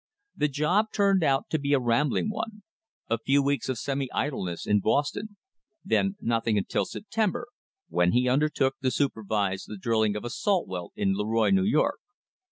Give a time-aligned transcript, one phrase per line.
[0.35, 2.63] The job turned out to be a rambling one
[3.07, 5.37] a few weeks of semi idleness in Boston
[5.85, 7.45] then nothing until September,
[7.87, 11.99] when he undertook to supervise the drilling of a salt well in Leroy, New York.